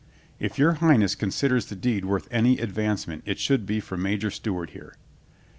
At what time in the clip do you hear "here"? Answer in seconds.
4.71-4.95